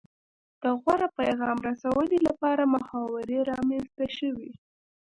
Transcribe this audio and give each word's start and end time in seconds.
د 0.61 0.63
غوره 0.81 1.07
پیغام 1.19 1.57
رسونې 1.69 2.19
لپاره 2.27 2.71
محاورې 2.73 3.37
رامنځته 3.51 4.05
شوې 4.17 4.51